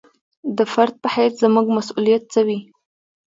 د 0.57 0.59
فرد 0.73 0.93
په 1.03 1.07
حیث 1.15 1.33
زموږ 1.43 1.67
مسوولیت 1.77 2.23
څه 2.33 2.39
وي. 2.47 2.59